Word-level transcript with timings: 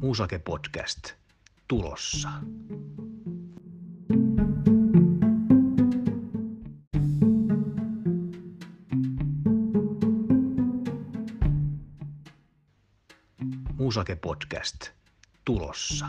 Musake 0.00 0.38
Podcast 0.38 1.14
tulossa. 1.68 2.30
Musake 13.76 14.16
Podcast 14.16 14.90
tulossa. 15.44 16.06